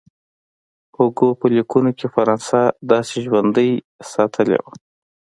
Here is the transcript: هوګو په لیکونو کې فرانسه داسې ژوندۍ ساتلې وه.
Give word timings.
هوګو 0.95 1.29
په 1.39 1.45
لیکونو 1.55 1.91
کې 1.97 2.05
فرانسه 2.15 2.59
داسې 2.91 3.15
ژوندۍ 3.25 3.71
ساتلې 4.11 4.57
وه. 4.63 4.71